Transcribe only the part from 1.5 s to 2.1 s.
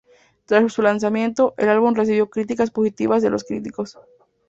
el álbum